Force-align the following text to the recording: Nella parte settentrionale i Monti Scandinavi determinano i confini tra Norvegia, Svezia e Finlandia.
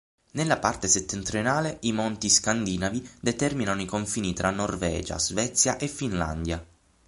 Nella 0.31 0.57
parte 0.57 0.87
settentrionale 0.87 1.77
i 1.81 1.91
Monti 1.91 2.27
Scandinavi 2.27 3.07
determinano 3.19 3.83
i 3.83 3.85
confini 3.85 4.33
tra 4.33 4.49
Norvegia, 4.49 5.19
Svezia 5.19 5.77
e 5.77 5.87
Finlandia. 5.87 6.65